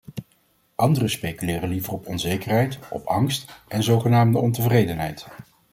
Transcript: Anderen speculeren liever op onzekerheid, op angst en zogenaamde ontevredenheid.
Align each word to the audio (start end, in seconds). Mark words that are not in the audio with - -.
Anderen 0.75 1.09
speculeren 1.09 1.69
liever 1.69 1.93
op 1.93 2.05
onzekerheid, 2.07 2.79
op 2.89 3.05
angst 3.05 3.61
en 3.67 3.83
zogenaamde 3.83 4.37
ontevredenheid. 4.39 5.27